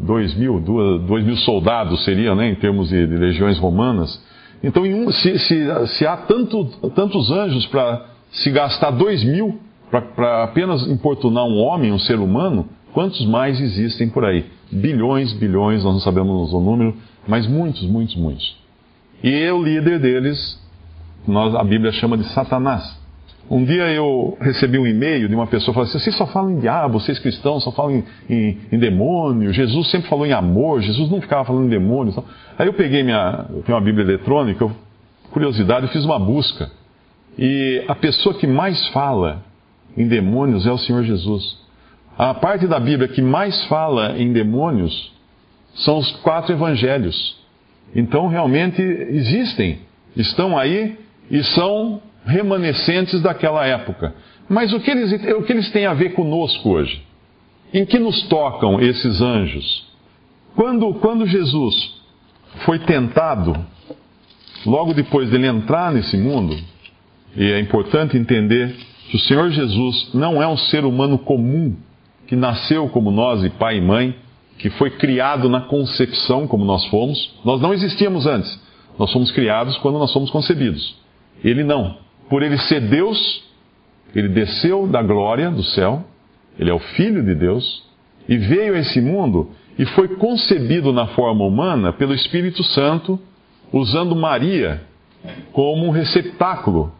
Dois 0.00 0.34
mil, 0.34 0.58
duas, 0.58 1.02
dois 1.02 1.22
mil 1.22 1.36
soldados 1.36 2.02
seriam, 2.04 2.34
né, 2.34 2.48
em 2.48 2.54
termos 2.54 2.88
de, 2.88 3.06
de 3.06 3.16
legiões 3.16 3.58
romanas. 3.58 4.22
Então, 4.64 4.84
um, 4.84 5.12
se, 5.12 5.38
se, 5.38 5.86
se, 5.98 6.06
há 6.06 6.16
tanto, 6.16 6.64
tantos 6.94 7.30
anjos 7.30 7.66
para 7.66 8.06
se 8.30 8.50
gastar 8.50 8.90
dois 8.92 9.22
mil 9.22 9.60
para 9.92 10.42
apenas 10.42 10.86
importunar 10.88 11.44
um 11.44 11.58
homem, 11.58 11.92
um 11.92 11.98
ser 11.98 12.18
humano, 12.18 12.66
quantos 12.92 13.24
mais 13.26 13.60
existem 13.60 14.08
por 14.08 14.24
aí? 14.24 14.44
bilhões, 14.72 15.32
bilhões, 15.34 15.84
nós 15.84 15.92
não 15.92 16.00
sabemos 16.00 16.52
o 16.52 16.60
número, 16.60 16.96
mas 17.28 17.46
muitos, 17.46 17.82
muitos, 17.82 18.16
muitos. 18.16 18.56
E 19.22 19.48
o 19.50 19.62
líder 19.62 20.00
deles, 20.00 20.58
nós, 21.28 21.54
a 21.54 21.62
Bíblia 21.62 21.92
chama 21.92 22.16
de 22.16 22.24
Satanás. 22.32 23.00
Um 23.50 23.64
dia 23.64 23.88
eu 23.92 24.38
recebi 24.40 24.78
um 24.78 24.86
e-mail 24.86 25.28
de 25.28 25.34
uma 25.34 25.46
pessoa 25.46 25.74
falando 25.74 25.88
assim: 25.90 25.98
vocês 25.98 26.16
só 26.16 26.26
falam 26.26 26.52
em 26.52 26.60
diabo, 26.60 26.98
vocês 26.98 27.18
cristãos 27.18 27.62
só 27.62 27.72
falam 27.72 27.96
em, 27.96 28.04
em, 28.30 28.58
em 28.72 28.78
demônio, 28.78 29.52
Jesus 29.52 29.90
sempre 29.90 30.08
falou 30.08 30.24
em 30.24 30.32
amor, 30.32 30.80
Jesus 30.80 31.10
não 31.10 31.20
ficava 31.20 31.44
falando 31.44 31.66
em 31.66 31.68
demônio. 31.68 32.14
Aí 32.58 32.66
eu 32.66 32.72
peguei 32.72 33.02
minha, 33.02 33.44
eu 33.50 33.74
uma 33.74 33.80
Bíblia 33.80 34.04
eletrônica, 34.04 34.64
eu, 34.64 34.72
curiosidade, 35.30 35.86
eu 35.86 35.92
fiz 35.92 36.04
uma 36.04 36.18
busca 36.18 36.70
E 37.36 37.84
a 37.88 37.94
pessoa 37.94 38.34
que 38.34 38.46
mais 38.46 38.88
fala 38.88 39.42
em 39.96 40.06
demônios 40.06 40.66
é 40.66 40.70
o 40.70 40.78
Senhor 40.78 41.02
Jesus. 41.02 41.58
A 42.16 42.34
parte 42.34 42.66
da 42.66 42.78
Bíblia 42.78 43.08
que 43.08 43.22
mais 43.22 43.64
fala 43.64 44.18
em 44.18 44.32
demônios 44.32 45.12
são 45.76 45.98
os 45.98 46.10
quatro 46.22 46.52
evangelhos. 46.52 47.36
Então, 47.94 48.28
realmente 48.28 48.80
existem, 48.80 49.80
estão 50.16 50.58
aí 50.58 50.98
e 51.30 51.42
são 51.42 52.00
remanescentes 52.24 53.20
daquela 53.20 53.66
época. 53.66 54.14
Mas 54.48 54.72
o 54.72 54.80
que 54.80 54.90
eles, 54.90 55.12
o 55.34 55.42
que 55.42 55.52
eles 55.52 55.70
têm 55.70 55.86
a 55.86 55.94
ver 55.94 56.10
conosco 56.10 56.70
hoje? 56.70 57.02
Em 57.72 57.84
que 57.84 57.98
nos 57.98 58.22
tocam 58.28 58.80
esses 58.80 59.20
anjos? 59.20 59.86
Quando, 60.54 60.92
quando 60.94 61.26
Jesus 61.26 61.74
foi 62.66 62.78
tentado, 62.80 63.56
logo 64.66 64.92
depois 64.92 65.30
dele 65.30 65.46
entrar 65.46 65.90
nesse 65.92 66.16
mundo, 66.16 66.56
e 67.34 67.50
é 67.50 67.58
importante 67.58 68.16
entender 68.16 68.76
que 69.08 69.16
o 69.16 69.20
Senhor 69.20 69.50
Jesus 69.50 70.10
não 70.14 70.42
é 70.42 70.46
um 70.46 70.56
ser 70.56 70.84
humano 70.84 71.18
comum, 71.18 71.76
que 72.26 72.36
nasceu 72.36 72.88
como 72.88 73.10
nós, 73.10 73.44
e 73.44 73.50
pai 73.50 73.78
e 73.78 73.80
mãe, 73.80 74.14
que 74.58 74.70
foi 74.70 74.90
criado 74.90 75.48
na 75.48 75.60
concepção 75.62 76.46
como 76.46 76.64
nós 76.64 76.86
fomos. 76.86 77.34
Nós 77.44 77.60
não 77.60 77.74
existíamos 77.74 78.26
antes. 78.26 78.60
Nós 78.98 79.12
fomos 79.12 79.30
criados 79.32 79.76
quando 79.78 79.98
nós 79.98 80.12
fomos 80.12 80.30
concebidos. 80.30 80.96
Ele 81.42 81.64
não. 81.64 81.96
Por 82.28 82.42
ele 82.42 82.56
ser 82.58 82.80
Deus, 82.80 83.42
ele 84.14 84.28
desceu 84.28 84.86
da 84.86 85.02
glória 85.02 85.50
do 85.50 85.62
céu, 85.62 86.04
ele 86.58 86.70
é 86.70 86.74
o 86.74 86.78
Filho 86.78 87.24
de 87.24 87.34
Deus, 87.34 87.82
e 88.28 88.36
veio 88.36 88.74
a 88.74 88.78
esse 88.78 89.00
mundo 89.00 89.50
e 89.78 89.84
foi 89.86 90.08
concebido 90.16 90.92
na 90.92 91.06
forma 91.08 91.44
humana 91.44 91.92
pelo 91.92 92.14
Espírito 92.14 92.62
Santo, 92.62 93.18
usando 93.72 94.14
Maria 94.14 94.82
como 95.52 95.86
um 95.86 95.90
receptáculo 95.90 96.92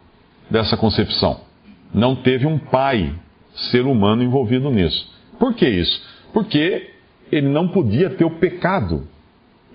dessa 0.49 0.75
concepção. 0.75 1.39
Não 1.93 2.15
teve 2.15 2.47
um 2.47 2.57
pai, 2.57 3.13
ser 3.71 3.85
humano, 3.85 4.23
envolvido 4.23 4.69
nisso. 4.71 5.11
Por 5.39 5.53
que 5.53 5.67
isso? 5.67 6.01
Porque 6.33 6.89
ele 7.31 7.47
não 7.47 7.67
podia 7.67 8.09
ter 8.09 8.25
o 8.25 8.31
pecado. 8.31 9.07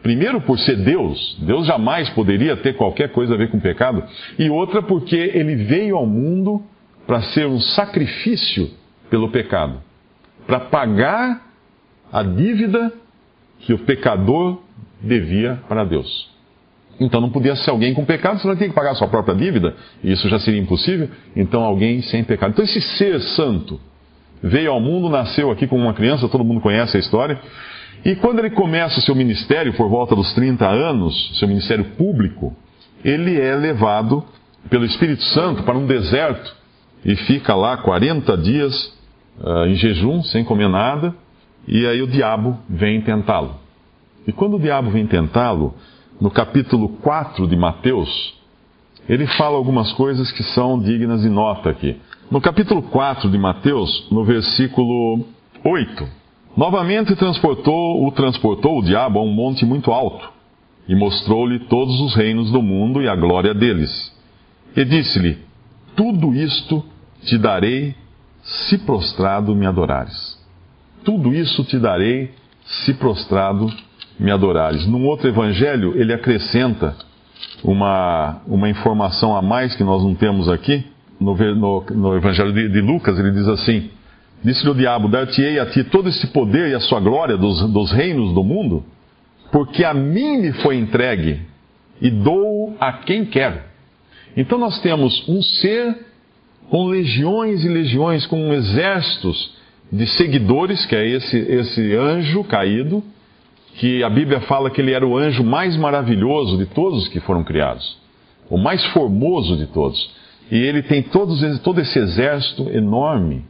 Primeiro, 0.02 0.40
por 0.40 0.58
ser 0.58 0.76
Deus, 0.76 1.36
Deus 1.40 1.66
jamais 1.66 2.08
poderia 2.10 2.56
ter 2.56 2.74
qualquer 2.76 3.10
coisa 3.10 3.34
a 3.34 3.36
ver 3.36 3.50
com 3.50 3.58
pecado. 3.58 4.02
E 4.38 4.48
outra, 4.48 4.82
porque 4.82 5.16
ele 5.16 5.56
veio 5.64 5.96
ao 5.96 6.06
mundo 6.06 6.62
para 7.06 7.22
ser 7.22 7.46
um 7.46 7.60
sacrifício 7.60 8.70
pelo 9.10 9.30
pecado 9.30 9.82
para 10.48 10.60
pagar 10.60 11.46
a 12.10 12.22
dívida 12.22 12.90
que 13.60 13.74
o 13.74 13.78
pecador 13.78 14.62
devia 14.98 15.60
para 15.68 15.84
Deus. 15.84 16.30
Então 17.00 17.20
não 17.20 17.30
podia 17.30 17.54
ser 17.56 17.70
alguém 17.70 17.94
com 17.94 18.04
pecado, 18.04 18.40
senão 18.40 18.56
tinha 18.56 18.68
que 18.68 18.74
pagar 18.74 18.92
a 18.92 18.94
sua 18.94 19.08
própria 19.08 19.34
dívida, 19.34 19.74
e 20.02 20.12
isso 20.12 20.28
já 20.28 20.38
seria 20.38 20.60
impossível. 20.60 21.08
Então 21.36 21.62
alguém 21.62 22.02
sem 22.02 22.24
pecado. 22.24 22.50
Então 22.50 22.64
esse 22.64 22.80
ser 22.80 23.20
santo 23.20 23.80
veio 24.42 24.72
ao 24.72 24.80
mundo, 24.80 25.08
nasceu 25.08 25.50
aqui 25.50 25.66
como 25.66 25.82
uma 25.82 25.94
criança, 25.94 26.28
todo 26.28 26.44
mundo 26.44 26.60
conhece 26.60 26.96
a 26.96 27.00
história. 27.00 27.38
E 28.04 28.14
quando 28.16 28.38
ele 28.38 28.50
começa 28.50 28.98
o 28.98 29.02
seu 29.02 29.14
ministério, 29.14 29.72
por 29.74 29.88
volta 29.88 30.14
dos 30.14 30.32
30 30.34 30.66
anos, 30.66 31.38
seu 31.38 31.48
ministério 31.48 31.84
público, 31.96 32.54
ele 33.04 33.40
é 33.40 33.54
levado 33.54 34.24
pelo 34.70 34.84
Espírito 34.84 35.22
Santo 35.22 35.62
para 35.62 35.76
um 35.76 35.86
deserto 35.86 36.56
e 37.04 37.14
fica 37.16 37.54
lá 37.54 37.76
40 37.78 38.36
dias 38.38 38.98
uh, 39.40 39.66
em 39.66 39.74
jejum, 39.74 40.22
sem 40.22 40.44
comer 40.44 40.68
nada, 40.68 41.14
e 41.66 41.86
aí 41.86 42.02
o 42.02 42.06
diabo 42.06 42.58
vem 42.68 43.00
tentá-lo. 43.00 43.56
E 44.26 44.32
quando 44.32 44.56
o 44.56 44.60
diabo 44.60 44.90
vem 44.90 45.06
tentá-lo, 45.06 45.74
no 46.20 46.30
capítulo 46.30 46.88
4 47.00 47.46
de 47.46 47.56
Mateus, 47.56 48.34
ele 49.08 49.26
fala 49.26 49.56
algumas 49.56 49.92
coisas 49.92 50.30
que 50.32 50.42
são 50.42 50.78
dignas 50.78 51.22
de 51.22 51.28
nota 51.28 51.70
aqui. 51.70 51.96
No 52.30 52.40
capítulo 52.40 52.82
4 52.82 53.30
de 53.30 53.38
Mateus, 53.38 54.06
no 54.10 54.24
versículo 54.24 55.24
8, 55.64 56.08
novamente 56.56 57.14
transportou, 57.16 58.06
o 58.06 58.12
transportou 58.12 58.78
o 58.78 58.82
diabo 58.82 59.18
a 59.18 59.22
um 59.22 59.32
monte 59.32 59.64
muito 59.64 59.92
alto 59.92 60.28
e 60.88 60.94
mostrou-lhe 60.94 61.60
todos 61.60 62.00
os 62.00 62.14
reinos 62.14 62.50
do 62.50 62.60
mundo 62.60 63.00
e 63.00 63.08
a 63.08 63.14
glória 63.14 63.54
deles. 63.54 64.12
E 64.76 64.84
disse-lhe: 64.84 65.38
Tudo 65.96 66.34
isto 66.34 66.84
te 67.22 67.38
darei 67.38 67.94
se 68.42 68.78
prostrado 68.78 69.54
me 69.54 69.66
adorares. 69.66 70.38
Tudo 71.04 71.32
isso 71.32 71.64
te 71.64 71.78
darei 71.78 72.32
se 72.64 72.94
prostrado 72.94 73.66
me 73.66 73.87
adorares. 74.26 74.86
Num 74.86 75.04
outro 75.06 75.28
evangelho, 75.28 75.92
ele 75.96 76.12
acrescenta 76.12 76.96
uma, 77.62 78.40
uma 78.46 78.68
informação 78.68 79.36
a 79.36 79.42
mais 79.42 79.74
que 79.74 79.84
nós 79.84 80.02
não 80.02 80.14
temos 80.14 80.48
aqui 80.48 80.84
no, 81.20 81.34
no, 81.34 81.84
no 81.90 82.16
Evangelho 82.16 82.52
de, 82.52 82.68
de, 82.68 82.80
Lucas, 82.80 83.18
ele 83.18 83.32
diz 83.32 83.48
assim: 83.48 83.90
Disse-lhe 84.42 84.70
o 84.70 84.74
diabo: 84.74 85.08
Dar-te-ei 85.08 85.58
a 85.58 85.66
ti 85.66 85.84
todo 85.84 86.08
esse 86.08 86.28
poder 86.28 86.70
e 86.70 86.74
a 86.74 86.80
sua 86.80 87.00
glória 87.00 87.36
dos, 87.36 87.70
dos 87.72 87.90
reinos 87.90 88.32
do 88.32 88.44
mundo, 88.44 88.84
porque 89.50 89.84
a 89.84 89.92
mim 89.92 90.38
me 90.38 90.52
foi 90.52 90.76
entregue 90.76 91.40
e 92.00 92.10
dou 92.10 92.76
a 92.80 92.92
quem 92.92 93.24
quero. 93.24 93.60
Então 94.36 94.58
nós 94.58 94.80
temos 94.80 95.28
um 95.28 95.42
ser 95.42 96.06
com 96.70 96.86
legiões 96.86 97.64
e 97.64 97.68
legiões, 97.68 98.26
com 98.26 98.52
exércitos 98.52 99.56
de 99.90 100.06
seguidores, 100.06 100.84
que 100.86 100.94
é 100.94 101.08
esse, 101.08 101.36
esse 101.36 101.96
anjo 101.96 102.44
caído, 102.44 103.02
que 103.78 104.02
a 104.02 104.10
Bíblia 104.10 104.40
fala 104.40 104.70
que 104.70 104.80
ele 104.80 104.92
era 104.92 105.06
o 105.06 105.16
anjo 105.16 105.44
mais 105.44 105.76
maravilhoso 105.76 106.58
de 106.58 106.66
todos 106.66 107.08
que 107.08 107.20
foram 107.20 107.44
criados, 107.44 107.96
o 108.50 108.58
mais 108.58 108.84
formoso 108.86 109.56
de 109.56 109.66
todos. 109.66 110.10
E 110.50 110.56
ele 110.56 110.82
tem 110.82 111.02
todos, 111.02 111.40
todo 111.60 111.80
esse 111.80 111.98
exército 111.98 112.68
enorme 112.70 113.44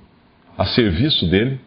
a 0.56 0.66
serviço 0.66 1.26
dele. 1.26 1.58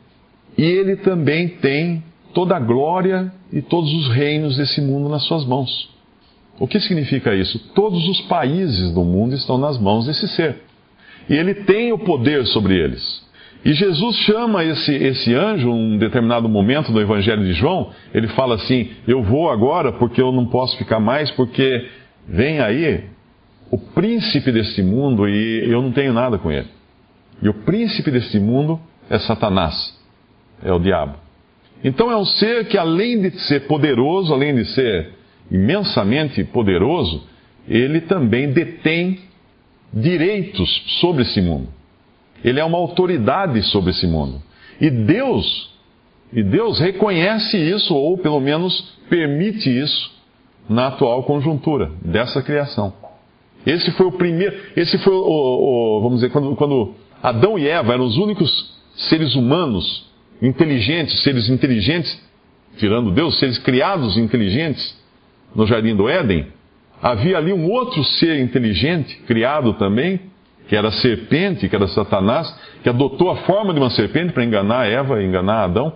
E 0.57 0.63
ele 0.63 0.97
também 0.97 1.47
tem 1.47 2.03
toda 2.33 2.55
a 2.55 2.59
glória 2.59 3.33
e 3.51 3.61
todos 3.61 3.91
os 3.93 4.09
reinos 4.09 4.57
desse 4.57 4.81
mundo 4.81 5.09
nas 5.09 5.23
suas 5.23 5.45
mãos. 5.45 5.89
O 6.59 6.67
que 6.67 6.79
significa 6.79 7.33
isso? 7.33 7.57
Todos 7.73 8.07
os 8.07 8.21
países 8.21 8.93
do 8.93 9.03
mundo 9.03 9.33
estão 9.33 9.57
nas 9.57 9.79
mãos 9.79 10.05
desse 10.05 10.27
ser. 10.27 10.57
E 11.27 11.33
ele 11.33 11.55
tem 11.55 11.91
o 11.91 11.97
poder 11.97 12.45
sobre 12.47 12.77
eles. 12.77 13.23
E 13.63 13.73
Jesus 13.73 14.15
chama 14.17 14.63
esse, 14.63 14.91
esse 14.91 15.33
anjo, 15.35 15.71
um 15.71 15.97
determinado 15.97 16.49
momento 16.49 16.91
do 16.91 16.99
Evangelho 16.99 17.43
de 17.43 17.53
João, 17.53 17.91
ele 18.13 18.27
fala 18.29 18.55
assim: 18.55 18.89
Eu 19.07 19.21
vou 19.21 19.51
agora 19.51 19.91
porque 19.91 20.21
eu 20.21 20.31
não 20.31 20.47
posso 20.47 20.77
ficar 20.77 20.99
mais, 20.99 21.29
porque 21.31 21.87
vem 22.27 22.59
aí 22.59 23.03
o 23.69 23.77
príncipe 23.77 24.51
deste 24.51 24.81
mundo 24.81 25.29
e 25.29 25.69
eu 25.69 25.81
não 25.81 25.91
tenho 25.91 26.11
nada 26.11 26.39
com 26.39 26.51
ele. 26.51 26.67
E 27.41 27.47
o 27.49 27.53
príncipe 27.53 28.09
deste 28.09 28.39
mundo 28.39 28.79
é 29.09 29.19
Satanás, 29.19 29.97
é 30.63 30.71
o 30.73 30.79
diabo. 30.79 31.15
Então 31.83 32.11
é 32.11 32.17
um 32.17 32.25
ser 32.25 32.65
que, 32.65 32.77
além 32.77 33.21
de 33.21 33.31
ser 33.41 33.67
poderoso, 33.67 34.33
além 34.33 34.55
de 34.55 34.65
ser 34.65 35.09
imensamente 35.51 36.43
poderoso, 36.43 37.23
ele 37.67 38.01
também 38.01 38.51
detém 38.51 39.19
direitos 39.93 40.69
sobre 40.99 41.23
esse 41.23 41.41
mundo. 41.41 41.67
Ele 42.43 42.59
é 42.59 42.63
uma 42.63 42.77
autoridade 42.77 43.61
sobre 43.63 43.91
esse 43.91 44.07
mundo. 44.07 44.41
E 44.79 44.89
Deus, 44.89 45.71
e 46.33 46.41
Deus 46.43 46.79
reconhece 46.79 47.57
isso, 47.57 47.93
ou 47.93 48.17
pelo 48.17 48.39
menos 48.39 48.97
permite 49.09 49.69
isso, 49.69 50.11
na 50.67 50.87
atual 50.87 51.23
conjuntura 51.23 51.91
dessa 52.03 52.41
criação. 52.41 52.93
Esse 53.65 53.91
foi 53.91 54.07
o 54.07 54.11
primeiro, 54.11 54.55
esse 54.75 54.97
foi 54.99 55.13
o, 55.13 55.97
o 55.97 56.01
vamos 56.01 56.19
dizer, 56.19 56.31
quando, 56.31 56.55
quando 56.55 56.95
Adão 57.21 57.59
e 57.59 57.67
Eva 57.67 57.93
eram 57.93 58.05
os 58.05 58.17
únicos 58.17 58.71
seres 58.95 59.35
humanos 59.35 60.09
inteligentes, 60.41 61.21
seres 61.21 61.49
inteligentes, 61.49 62.19
tirando 62.77 63.11
Deus, 63.11 63.37
seres 63.37 63.59
criados 63.59 64.17
inteligentes 64.17 64.97
no 65.53 65.67
jardim 65.67 65.95
do 65.95 66.09
Éden, 66.09 66.47
havia 67.01 67.37
ali 67.37 67.53
um 67.53 67.69
outro 67.69 68.03
ser 68.03 68.39
inteligente, 68.39 69.15
criado 69.27 69.73
também, 69.73 70.19
que 70.67 70.75
era 70.75 70.87
a 70.87 70.91
serpente, 70.91 71.67
que 71.67 71.75
era 71.75 71.87
Satanás, 71.87 72.53
que 72.81 72.89
adotou 72.89 73.29
a 73.29 73.37
forma 73.37 73.73
de 73.73 73.79
uma 73.79 73.89
serpente 73.89 74.33
para 74.33 74.43
enganar 74.43 74.87
Eva, 74.87 75.21
enganar 75.21 75.63
Adão. 75.63 75.93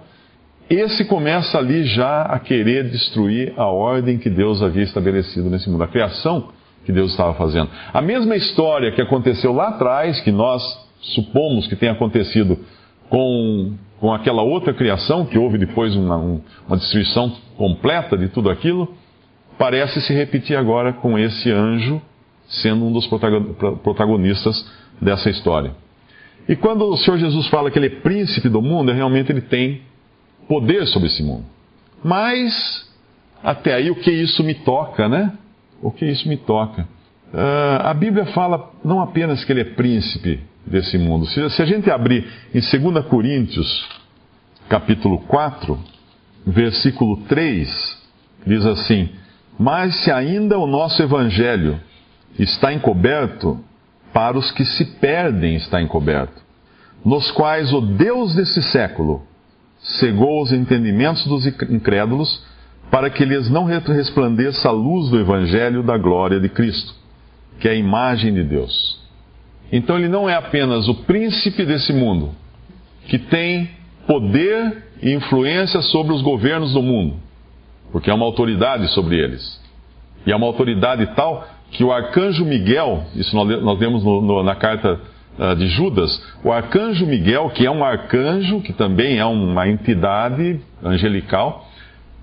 Esse 0.70 1.06
começa 1.06 1.58
ali 1.58 1.86
já 1.86 2.24
a 2.24 2.40
querer 2.40 2.90
destruir 2.90 3.54
a 3.56 3.66
ordem 3.66 4.18
que 4.18 4.30
Deus 4.30 4.62
havia 4.64 4.84
estabelecido 4.84 5.50
nesse 5.50 5.70
mundo. 5.70 5.84
A 5.84 5.88
criação 5.88 6.50
que 6.86 6.92
Deus 6.92 7.12
estava 7.12 7.34
fazendo. 7.34 7.70
A 7.94 8.02
mesma 8.02 8.36
história 8.36 8.92
que 8.92 9.02
aconteceu 9.02 9.54
lá 9.54 9.70
atrás, 9.70 10.20
que 10.22 10.32
nós 10.32 10.62
supomos 11.02 11.68
que 11.68 11.76
tenha 11.76 11.92
acontecido 11.92 12.58
com, 13.10 13.74
com 14.00 14.14
aquela 14.14 14.42
outra 14.42 14.74
criação, 14.74 15.26
que 15.26 15.38
houve 15.38 15.58
depois 15.58 15.96
uma, 15.96 16.18
uma 16.68 16.78
destruição 16.78 17.32
completa 17.58 18.18
de 18.18 18.28
tudo 18.30 18.50
aquilo, 18.50 18.94
parece 19.58 20.02
se 20.02 20.14
repetir 20.14 20.58
agora 20.58 20.94
com 20.94 21.18
esse 21.18 21.52
anjo 21.52 22.02
sendo 22.48 22.86
um 22.86 22.92
dos 22.92 23.08
protagonistas 23.84 24.70
dessa 25.02 25.30
história. 25.30 25.76
E 26.48 26.56
quando 26.56 26.86
o 26.86 26.98
Senhor 26.98 27.18
Jesus 27.18 27.48
fala 27.48 27.72
que 27.72 27.80
ele 27.80 27.88
é 27.88 28.02
príncipe 28.02 28.50
do 28.50 28.62
mundo, 28.62 28.92
realmente 28.92 29.32
ele 29.32 29.42
tem 29.42 29.82
poder 30.48 30.86
sobre 30.88 31.08
esse 31.08 31.24
mundo. 31.24 31.46
Mas, 32.04 32.88
até 33.44 33.74
aí, 33.74 33.90
o 33.90 33.96
que 33.96 34.12
isso 34.12 34.44
me 34.44 34.54
toca, 34.54 35.10
né? 35.10 35.34
o 35.82 35.92
que 35.92 36.06
isso 36.06 36.28
me 36.28 36.38
toca. 36.38 36.88
Uh, 37.34 37.82
a 37.84 37.94
Bíblia 37.94 38.26
fala 38.28 38.72
não 38.84 39.02
apenas 39.02 39.44
que 39.44 39.52
ele 39.52 39.62
é 39.62 39.66
príncipe 39.66 40.40
desse 40.66 40.98
mundo. 40.98 41.26
Se, 41.28 41.50
se 41.52 41.62
a 41.62 41.66
gente 41.66 41.90
abrir 41.92 42.26
em 42.54 42.60
2 42.60 43.06
Coríntios, 43.06 43.88
capítulo 44.70 45.20
4, 45.28 45.78
versículo 46.48 47.18
3, 47.28 48.04
diz 48.48 48.66
assim: 48.66 49.10
Mas 49.60 50.04
se 50.04 50.12
ainda 50.12 50.58
o 50.58 50.66
nosso 50.66 51.02
evangelho 51.02 51.80
está 52.38 52.74
encoberto, 52.74 53.60
para 54.14 54.38
os 54.38 54.52
que 54.52 54.64
se 54.66 54.86
perdem 55.00 55.56
está 55.56 55.82
encoberto, 55.82 56.42
nos 57.04 57.32
quais 57.32 57.74
o 57.74 57.82
Deus 57.82 58.34
desse 58.34 58.62
século 58.64 59.24
cegou 60.00 60.42
os 60.42 60.52
entendimentos 60.52 61.26
dos 61.26 61.46
incrédulos, 61.46 62.44
para 62.90 63.10
que 63.10 63.26
lhes 63.26 63.50
não 63.50 63.66
resplandeça 63.66 64.70
a 64.70 64.72
luz 64.72 65.10
do 65.10 65.20
evangelho 65.20 65.84
da 65.84 65.98
glória 65.98 66.40
de 66.40 66.50
Cristo, 66.50 66.94
que 67.60 67.68
é 67.68 67.72
a 67.72 67.76
imagem 67.76 68.34
de 68.34 68.44
Deus. 68.44 69.00
Então 69.72 69.98
ele 69.98 70.08
não 70.08 70.30
é 70.30 70.36
apenas 70.36 70.88
o 70.88 70.96
príncipe 71.04 71.66
desse 71.66 71.92
mundo, 71.92 72.32
que 73.08 73.20
tem 73.20 73.70
poder 74.08 74.84
e 75.02 75.12
influência 75.14 75.82
sobre 75.82 76.14
os 76.14 76.22
governos 76.22 76.74
do 76.74 76.82
mundo, 76.82 77.18
porque 77.92 78.10
é 78.10 78.14
uma 78.14 78.26
autoridade 78.26 78.88
sobre 78.90 79.18
eles. 79.18 79.62
E 80.26 80.32
é 80.32 80.36
uma 80.36 80.48
autoridade 80.48 81.06
tal 81.16 81.48
que 81.72 81.84
o 81.84 81.92
arcanjo 81.92 82.46
Miguel, 82.46 83.04
isso 83.16 83.36
nós 83.36 83.80
vemos 83.80 84.04
no, 84.04 84.22
no, 84.22 84.44
na 84.44 84.56
carta 84.56 85.00
uh, 85.38 85.56
de 85.56 85.68
Judas, 85.68 86.22
o 86.44 86.52
arcanjo 86.52 87.06
Miguel, 87.06 87.50
que 87.50 87.66
é 87.66 87.72
um 87.72 87.84
arcanjo, 87.84 88.62
que 88.62 88.74
também 88.74 89.18
é 89.18 89.26
uma 89.26 89.68
entidade 89.68 90.60
angelical, 90.84 91.68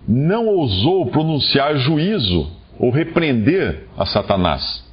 não 0.07 0.47
ousou 0.47 1.07
pronunciar 1.07 1.77
juízo 1.77 2.51
ou 2.79 2.91
repreender 2.91 3.87
a 3.97 4.07
Satanás, 4.07 4.85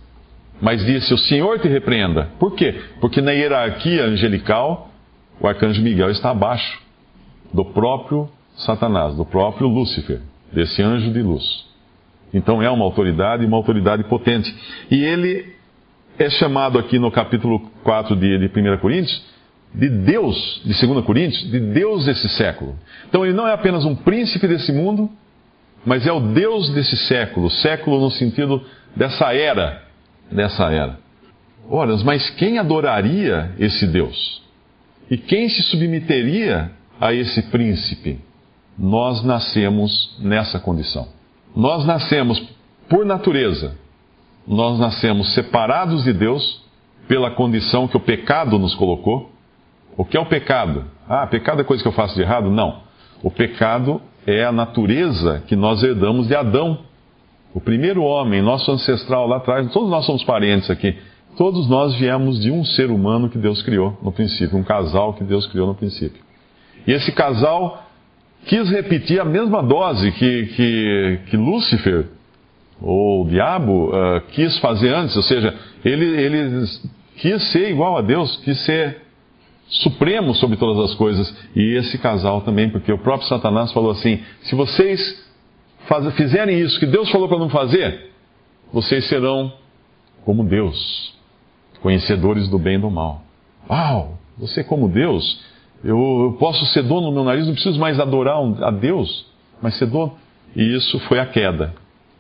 mas 0.62 0.86
disse: 0.86 1.13
O 1.13 1.18
Senhor 1.18 1.60
te 1.60 1.68
repreenda. 1.68 2.29
Por 2.39 2.56
quê? 2.56 2.75
Porque 3.00 3.22
na 3.22 3.32
hierarquia 3.32 4.06
angelical, 4.06 4.89
o 5.39 5.48
arcanjo 5.48 5.82
Miguel 5.82 6.12
está 6.12 6.32
abaixo 6.32 6.82
do 7.53 7.65
próprio 7.65 8.29
Satanás, 8.58 9.15
do 9.15 9.25
próprio 9.25 9.68
Lúcifer, 9.68 10.20
desse 10.51 10.82
anjo 10.82 11.12
de 11.12 11.22
luz. 11.22 11.68
Então 12.33 12.62
é 12.62 12.69
uma 12.69 12.86
autoridade, 12.86 13.45
uma 13.45 13.57
autoridade 13.57 14.03
potente. 14.03 14.53
E 14.89 15.03
ele 15.03 15.53
é 16.17 16.29
chamado 16.29 16.77
aqui 16.77 17.00
no 17.00 17.12
capítulo 17.12 17.59
4 17.83 18.15
de, 18.15 18.38
de 18.38 18.45
1 18.48 18.77
Coríntios 18.77 19.24
de 19.74 19.89
Deus, 19.89 20.62
de 20.65 20.88
2 20.88 21.05
Coríntios, 21.05 21.50
de 21.50 21.59
Deus 21.59 22.05
desse 22.05 22.27
século. 22.29 22.75
Então 23.07 23.25
ele 23.25 23.33
não 23.33 23.48
é 23.48 23.53
apenas 23.53 23.86
um 23.86 23.95
príncipe 23.95 24.48
desse 24.48 24.71
mundo, 24.71 25.09
mas 25.86 26.05
é 26.05 26.12
o 26.12 26.19
Deus 26.19 26.69
desse 26.71 26.98
século, 26.98 27.50
século 27.50 28.00
no 28.00 28.12
sentido 28.12 28.63
dessa 28.95 29.33
era, 29.33 29.83
dessa 30.31 30.71
era. 30.71 30.98
Ora, 31.69 31.95
mas 31.98 32.29
quem 32.31 32.57
adoraria 32.57 33.51
esse 33.59 33.86
Deus? 33.88 34.41
E 35.09 35.17
quem 35.17 35.48
se 35.50 35.62
submeteria 35.63 36.71
a 37.00 37.13
esse 37.13 37.43
príncipe? 37.43 38.19
Nós 38.77 39.24
nascemos 39.24 40.17
nessa 40.19 40.59
condição. 40.59 41.07
Nós 41.56 41.86
nascemos 41.86 42.39
por 42.89 43.06
natureza, 43.06 43.75
nós 44.48 44.79
nascemos 44.79 45.34
separados 45.34 46.03
de 46.03 46.13
Deus 46.13 46.63
pela 47.08 47.32
condição 47.32 47.88
que 47.88 47.98
o 47.98 48.00
pecado 48.00 48.58
nos 48.58 48.75
colocou. 48.75 49.29
O 49.98 50.06
que 50.06 50.15
é 50.15 50.20
o 50.20 50.25
pecado? 50.25 50.86
Ah, 51.08 51.25
pecado 51.27 51.62
é 51.62 51.63
coisa 51.63 51.82
que 51.82 51.88
eu 51.88 51.94
faço 51.94 52.15
de 52.15 52.22
errado? 52.22 52.50
Não. 52.50 52.82
O 53.22 53.29
pecado 53.29 54.01
é 54.25 54.46
a 54.46 54.51
natureza 54.51 55.44
que 55.48 55.56
nós 55.56 55.84
herdamos 55.84 56.27
de 56.27 56.36
Adão. 56.36 56.79
O 57.53 57.60
primeiro 57.60 58.03
homem, 58.03 58.41
nosso 58.41 58.72
ancestral 58.72 59.27
lá 59.27 59.38
atrás, 59.38 59.72
todos 59.72 59.89
nós 59.89 60.06
somos 60.06 60.24
parentes 60.24 60.70
aqui. 60.70 60.96
Todos 61.36 61.68
nós 61.68 61.96
viemos 61.96 62.39
de 62.39 62.51
um 62.51 62.63
ser 62.63 62.91
humano 62.91 63.29
que 63.29 63.38
Deus 63.38 63.62
criou 63.62 63.98
no 64.03 64.12
princípio, 64.12 64.58
um 64.58 64.63
casal 64.63 65.13
que 65.13 65.24
Deus 65.24 65.48
criou 65.48 65.68
no 65.68 65.75
princípio. 65.75 66.22
E 66.86 66.91
esse 66.91 67.12
casal 67.12 67.84
quis 68.46 68.69
repetir 68.69 69.20
a 69.20 69.25
mesma 69.25 69.61
dose 69.61 70.11
que, 70.11 70.46
que, 70.48 71.20
que 71.29 71.37
Lúcifer, 71.37 72.05
ou 72.81 73.25
o 73.25 73.29
diabo, 73.29 73.90
uh, 73.90 74.22
quis 74.31 74.57
fazer 74.59 74.94
antes, 74.94 75.16
ou 75.16 75.24
seja, 75.24 75.53
ele, 75.83 76.05
ele 76.05 76.66
quis 77.18 77.51
ser 77.51 77.70
igual 77.70 77.98
a 77.98 78.01
Deus, 78.01 78.37
quis 78.37 78.59
ser 78.66 79.01
supremo 79.68 80.33
sobre 80.33 80.57
todas 80.57 80.90
as 80.90 80.96
coisas. 80.96 81.33
E 81.55 81.75
esse 81.75 81.98
casal 81.98 82.42
também, 82.42 82.70
porque 82.70 82.92
o 82.92 82.98
próprio 82.98 83.27
Satanás 83.27 83.72
falou 83.72 83.92
assim: 83.92 84.24
se 84.42 84.55
vocês 84.55 85.27
faz, 85.87 86.11
fizerem 86.16 86.59
isso 86.59 86.79
que 86.79 86.85
Deus 86.85 87.09
falou 87.11 87.27
para 87.27 87.37
não 87.37 87.50
fazer, 87.50 88.11
vocês 88.74 89.07
serão 89.07 89.51
como 90.24 90.44
Deus, 90.44 91.13
conhecedores 91.81 92.48
do 92.48 92.59
bem 92.59 92.75
e 92.75 92.81
do 92.81 92.90
mal. 92.90 93.24
Uau! 93.70 94.18
Você 94.37 94.63
como 94.63 94.87
Deus? 94.87 95.44
Eu, 95.83 96.35
posso 96.39 96.65
ser 96.68 96.83
dono 96.83 97.07
do 97.07 97.13
meu 97.13 97.24
nariz, 97.24 97.46
não 97.46 97.53
preciso 97.53 97.79
mais 97.79 98.00
adorar 98.00 98.37
a 98.61 98.72
Deus, 98.72 99.25
mas 99.61 99.77
ser 99.77 99.87
dono. 99.87 100.13
E 100.55 100.75
isso 100.75 101.00
foi 101.01 101.20
a 101.20 101.25
queda. 101.25 101.74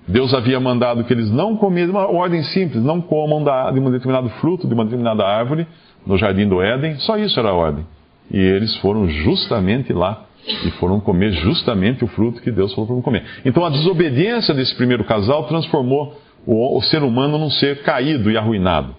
Deus 0.07 0.33
havia 0.33 0.59
mandado 0.59 1.03
que 1.03 1.13
eles 1.13 1.29
não 1.29 1.55
comessem, 1.55 1.91
uma 1.91 2.07
ordem 2.07 2.41
simples, 2.43 2.83
não 2.83 2.99
comam 2.99 3.43
de 3.43 3.79
um 3.79 3.91
determinado 3.91 4.29
fruto, 4.41 4.67
de 4.67 4.73
uma 4.73 4.83
determinada 4.83 5.23
árvore, 5.23 5.67
no 6.05 6.17
jardim 6.17 6.47
do 6.47 6.61
Éden, 6.61 6.95
só 6.99 7.17
isso 7.17 7.39
era 7.39 7.49
a 7.49 7.53
ordem. 7.53 7.85
E 8.31 8.37
eles 8.37 8.75
foram 8.77 9.07
justamente 9.07 9.93
lá 9.93 10.25
e 10.65 10.71
foram 10.71 10.99
comer 10.99 11.31
justamente 11.33 12.03
o 12.03 12.07
fruto 12.07 12.41
que 12.41 12.51
Deus 12.51 12.73
falou 12.73 12.87
para 12.87 13.03
comer. 13.03 13.23
Então 13.45 13.63
a 13.65 13.69
desobediência 13.69 14.53
desse 14.53 14.75
primeiro 14.75 15.03
casal 15.03 15.43
transformou 15.43 16.19
o, 16.45 16.77
o 16.77 16.81
ser 16.81 17.03
humano 17.03 17.37
num 17.37 17.49
ser 17.49 17.83
caído 17.83 18.31
e 18.31 18.37
arruinado. 18.37 18.95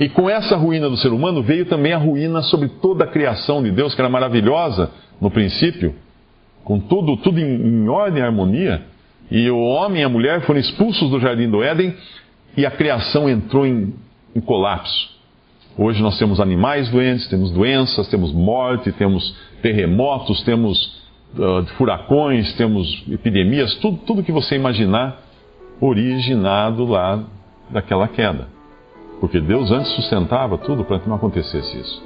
E 0.00 0.08
com 0.08 0.28
essa 0.28 0.56
ruína 0.56 0.88
do 0.88 0.96
ser 0.96 1.12
humano 1.12 1.42
veio 1.42 1.66
também 1.66 1.92
a 1.92 1.98
ruína 1.98 2.42
sobre 2.42 2.68
toda 2.68 3.04
a 3.04 3.06
criação 3.06 3.62
de 3.62 3.70
Deus, 3.70 3.94
que 3.94 4.00
era 4.00 4.08
maravilhosa 4.08 4.90
no 5.20 5.30
princípio, 5.30 5.94
com 6.64 6.80
tudo, 6.80 7.16
tudo 7.18 7.38
em, 7.38 7.44
em 7.44 7.88
ordem 7.88 8.22
e 8.22 8.26
harmonia. 8.26 8.82
E 9.30 9.50
o 9.50 9.58
homem 9.58 10.02
e 10.02 10.04
a 10.04 10.08
mulher 10.08 10.42
foram 10.42 10.60
expulsos 10.60 11.10
do 11.10 11.20
jardim 11.20 11.48
do 11.48 11.62
Éden 11.62 11.94
e 12.56 12.66
a 12.66 12.70
criação 12.70 13.28
entrou 13.28 13.66
em, 13.66 13.94
em 14.34 14.40
colapso. 14.40 15.10
Hoje 15.76 16.02
nós 16.02 16.18
temos 16.18 16.38
animais 16.38 16.90
doentes, 16.90 17.26
temos 17.28 17.50
doenças, 17.50 18.06
temos 18.08 18.32
morte, 18.32 18.92
temos 18.92 19.34
terremotos, 19.62 20.42
temos 20.42 21.02
uh, 21.34 21.64
furacões, 21.78 22.52
temos 22.54 23.04
epidemias, 23.10 23.74
tudo, 23.76 23.98
tudo 24.06 24.22
que 24.22 24.32
você 24.32 24.54
imaginar 24.56 25.22
originado 25.80 26.84
lá 26.84 27.24
daquela 27.70 28.06
queda. 28.06 28.48
Porque 29.22 29.40
Deus 29.40 29.70
antes 29.70 29.92
sustentava 29.92 30.58
tudo 30.58 30.84
para 30.84 30.98
que 30.98 31.08
não 31.08 31.14
acontecesse 31.14 31.78
isso. 31.78 32.02